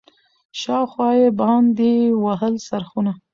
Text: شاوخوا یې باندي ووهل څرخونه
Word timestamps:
شاوخوا 0.61 1.09
یې 1.19 1.27
باندي 1.39 1.95
ووهل 2.21 2.53
څرخونه 2.67 3.13